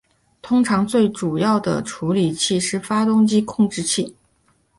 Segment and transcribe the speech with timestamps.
[0.41, 4.15] 通常最主要的处理器是发动机控制器。